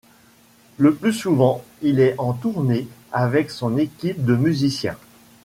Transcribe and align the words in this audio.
Le 0.79 0.95
plus 0.95 1.13
souvent, 1.13 1.63
il 1.83 1.99
est 1.99 2.15
en 2.17 2.33
tournée 2.33 2.87
avec 3.11 3.51
son 3.51 3.77
équipe 3.77 4.25
de 4.25 4.35
musiciens. 4.35 4.97